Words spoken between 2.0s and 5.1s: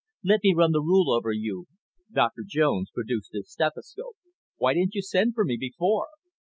Doctor Jones produced his stethoscope. "Why didn't you